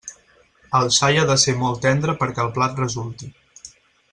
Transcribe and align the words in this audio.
El 0.77 0.87
xai 0.95 1.19
ha 1.23 1.25
de 1.31 1.35
ser 1.43 1.55
molt 1.65 1.83
tendre 1.83 2.15
perquè 2.23 2.43
el 2.47 2.53
plat 2.59 2.83
resulti. 2.85 3.31